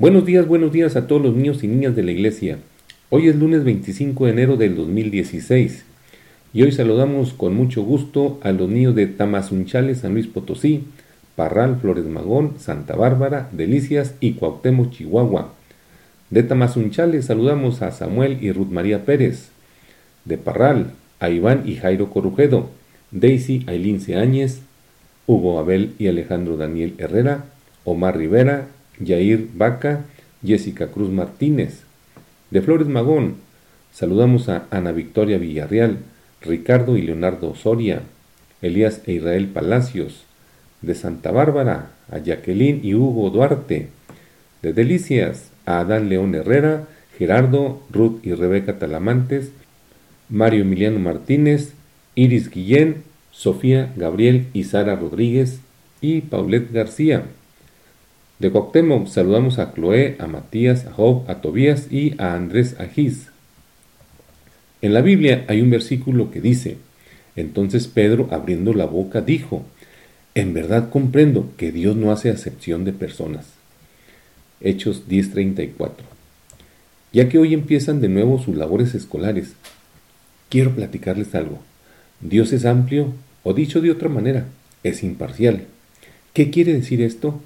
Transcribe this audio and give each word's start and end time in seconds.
Buenos 0.00 0.24
días, 0.24 0.46
buenos 0.46 0.70
días 0.70 0.94
a 0.94 1.08
todos 1.08 1.20
los 1.20 1.34
niños 1.34 1.64
y 1.64 1.66
niñas 1.66 1.96
de 1.96 2.04
la 2.04 2.12
iglesia. 2.12 2.58
Hoy 3.10 3.26
es 3.26 3.34
lunes 3.34 3.64
25 3.64 4.26
de 4.26 4.30
enero 4.30 4.56
del 4.56 4.76
2016 4.76 5.84
y 6.52 6.62
hoy 6.62 6.70
saludamos 6.70 7.32
con 7.32 7.52
mucho 7.54 7.82
gusto 7.82 8.38
a 8.44 8.52
los 8.52 8.70
niños 8.70 8.94
de 8.94 9.08
Tamazunchales, 9.08 9.98
San 9.98 10.14
Luis 10.14 10.28
Potosí, 10.28 10.84
Parral, 11.34 11.80
Flores 11.80 12.04
Magón, 12.04 12.60
Santa 12.60 12.94
Bárbara, 12.94 13.48
Delicias 13.50 14.14
y 14.20 14.34
Cuauhtémoc, 14.34 14.92
Chihuahua. 14.92 15.52
De 16.30 16.44
Tamazunchales 16.44 17.24
saludamos 17.24 17.82
a 17.82 17.90
Samuel 17.90 18.38
y 18.40 18.52
Ruth 18.52 18.70
María 18.70 19.04
Pérez. 19.04 19.48
De 20.24 20.38
Parral, 20.38 20.92
a 21.18 21.28
Iván 21.28 21.64
y 21.66 21.74
Jairo 21.74 22.08
Corujedo, 22.08 22.70
Daisy 23.10 23.64
Ailín 23.66 24.00
Áñez, 24.16 24.60
Hugo 25.26 25.58
Abel 25.58 25.94
y 25.98 26.06
Alejandro 26.06 26.56
Daniel 26.56 26.94
Herrera, 26.98 27.46
Omar 27.82 28.16
Rivera, 28.16 28.68
Yair 29.00 29.48
Vaca, 29.54 30.04
Jessica 30.44 30.88
Cruz 30.88 31.10
Martínez. 31.10 31.82
De 32.50 32.62
Flores 32.62 32.88
Magón, 32.88 33.36
saludamos 33.92 34.48
a 34.48 34.66
Ana 34.70 34.92
Victoria 34.92 35.38
Villarreal, 35.38 35.98
Ricardo 36.40 36.96
y 36.96 37.02
Leonardo 37.02 37.54
Soria, 37.54 38.02
Elías 38.62 39.02
e 39.06 39.12
Israel 39.12 39.48
Palacios. 39.48 40.24
De 40.82 40.94
Santa 40.94 41.32
Bárbara, 41.32 41.90
a 42.10 42.18
Jacqueline 42.18 42.80
y 42.82 42.94
Hugo 42.94 43.30
Duarte. 43.30 43.88
De 44.62 44.72
Delicias, 44.72 45.50
a 45.66 45.80
Adán 45.80 46.08
León 46.08 46.34
Herrera, 46.34 46.86
Gerardo, 47.18 47.82
Ruth 47.90 48.20
y 48.22 48.32
Rebeca 48.32 48.78
Talamantes, 48.78 49.50
Mario 50.28 50.62
Emiliano 50.62 50.98
Martínez, 50.98 51.72
Iris 52.14 52.50
Guillén, 52.50 53.02
Sofía 53.32 53.92
Gabriel 53.96 54.46
y 54.52 54.64
Sara 54.64 54.96
Rodríguez 54.96 55.60
y 56.00 56.22
Paulette 56.22 56.72
García. 56.72 57.24
De 58.38 58.52
Cuauhtémoc 58.52 59.08
saludamos 59.08 59.58
a 59.58 59.74
Chloé, 59.74 60.16
a 60.20 60.28
Matías, 60.28 60.86
a 60.86 60.92
Job, 60.92 61.28
a 61.28 61.40
Tobías 61.40 61.90
y 61.90 62.14
a 62.18 62.34
Andrés 62.34 62.76
Agis. 62.78 63.28
En 64.80 64.94
la 64.94 65.02
Biblia 65.02 65.44
hay 65.48 65.60
un 65.60 65.70
versículo 65.70 66.30
que 66.30 66.40
dice, 66.40 66.76
entonces 67.34 67.88
Pedro 67.88 68.28
abriendo 68.30 68.74
la 68.74 68.84
boca 68.84 69.22
dijo, 69.22 69.64
en 70.36 70.54
verdad 70.54 70.88
comprendo 70.88 71.50
que 71.56 71.72
Dios 71.72 71.96
no 71.96 72.12
hace 72.12 72.30
acepción 72.30 72.84
de 72.84 72.92
personas. 72.92 73.46
Hechos 74.60 75.08
10:34. 75.08 76.04
Ya 77.12 77.28
que 77.28 77.38
hoy 77.38 77.54
empiezan 77.54 78.00
de 78.00 78.08
nuevo 78.08 78.38
sus 78.38 78.56
labores 78.56 78.94
escolares, 78.94 79.54
quiero 80.48 80.76
platicarles 80.76 81.34
algo. 81.34 81.58
Dios 82.20 82.52
es 82.52 82.64
amplio, 82.64 83.14
o 83.42 83.52
dicho 83.52 83.80
de 83.80 83.90
otra 83.90 84.08
manera, 84.08 84.46
es 84.84 85.02
imparcial. 85.02 85.64
¿Qué 86.34 86.50
quiere 86.50 86.72
decir 86.72 87.02
esto? 87.02 87.40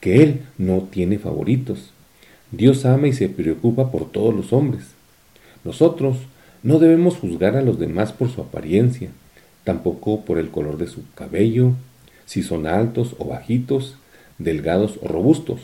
Que 0.00 0.22
Él 0.22 0.40
no 0.58 0.88
tiene 0.90 1.18
favoritos. 1.18 1.92
Dios 2.50 2.84
ama 2.84 3.08
y 3.08 3.12
se 3.12 3.28
preocupa 3.28 3.90
por 3.90 4.10
todos 4.10 4.34
los 4.34 4.52
hombres. 4.52 4.84
Nosotros 5.64 6.16
no 6.62 6.78
debemos 6.78 7.16
juzgar 7.16 7.56
a 7.56 7.62
los 7.62 7.78
demás 7.78 8.12
por 8.12 8.30
su 8.30 8.40
apariencia, 8.40 9.10
tampoco 9.64 10.24
por 10.24 10.38
el 10.38 10.50
color 10.50 10.78
de 10.78 10.86
su 10.86 11.02
cabello, 11.14 11.72
si 12.26 12.42
son 12.42 12.66
altos 12.66 13.14
o 13.18 13.26
bajitos, 13.26 13.96
delgados 14.38 14.98
o 15.02 15.08
robustos. 15.08 15.60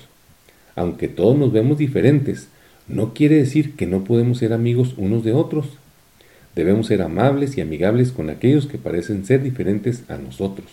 Aunque 0.74 1.08
todos 1.08 1.36
nos 1.36 1.52
vemos 1.52 1.78
diferentes, 1.78 2.48
no 2.88 3.14
quiere 3.14 3.36
decir 3.36 3.74
que 3.74 3.86
no 3.86 4.04
podemos 4.04 4.38
ser 4.38 4.52
amigos 4.52 4.94
unos 4.96 5.24
de 5.24 5.32
otros. 5.32 5.66
Debemos 6.54 6.86
ser 6.86 7.02
amables 7.02 7.56
y 7.56 7.60
amigables 7.60 8.12
con 8.12 8.30
aquellos 8.30 8.66
que 8.66 8.78
parecen 8.78 9.26
ser 9.26 9.42
diferentes 9.42 10.04
a 10.08 10.16
nosotros. 10.18 10.66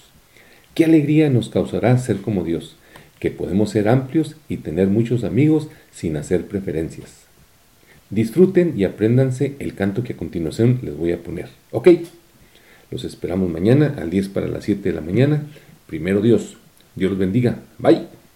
¿Qué 0.76 0.86
alegría 0.86 1.30
nos 1.30 1.50
causará 1.50 1.98
ser 1.98 2.18
como 2.18 2.44
Dios? 2.44 2.76
Que 3.24 3.32
podemos 3.32 3.70
ser 3.70 3.88
amplios 3.88 4.36
y 4.50 4.58
tener 4.58 4.90
muchos 4.90 5.24
amigos 5.24 5.70
sin 5.94 6.18
hacer 6.18 6.46
preferencias. 6.46 7.24
Disfruten 8.10 8.74
y 8.76 8.84
apréndanse 8.84 9.56
el 9.60 9.76
canto 9.76 10.04
que 10.04 10.12
a 10.12 10.18
continuación 10.18 10.80
les 10.82 10.98
voy 10.98 11.14
a 11.14 11.24
poner. 11.24 11.48
¿Ok? 11.72 11.88
Los 12.92 13.06
esperamos 13.06 13.50
mañana 13.50 13.96
al 13.98 14.10
10 14.10 14.28
para 14.28 14.50
las 14.50 14.66
7 14.66 14.90
de 14.90 14.96
la 14.96 15.00
mañana. 15.00 15.44
Primero 15.88 16.20
Dios. 16.20 16.58
Dios 16.96 17.12
los 17.12 17.20
bendiga. 17.20 17.60
Bye. 17.78 18.23